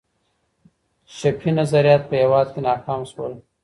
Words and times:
چپي 1.17 1.49
نظریات 1.59 2.01
په 2.09 2.15
هېواد 2.21 2.47
کي 2.53 2.59
ناکام 2.67 3.01
سول. 3.11 3.33